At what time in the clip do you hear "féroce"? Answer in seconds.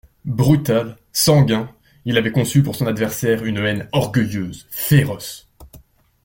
4.71-5.47